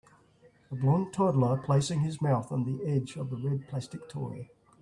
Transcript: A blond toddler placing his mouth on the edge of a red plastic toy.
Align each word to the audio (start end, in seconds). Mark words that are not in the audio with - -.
A 0.71 0.75
blond 0.75 1.13
toddler 1.13 1.59
placing 1.63 1.99
his 1.99 2.19
mouth 2.23 2.51
on 2.51 2.63
the 2.63 2.83
edge 2.87 3.17
of 3.17 3.31
a 3.31 3.35
red 3.35 3.67
plastic 3.67 4.09
toy. 4.09 4.49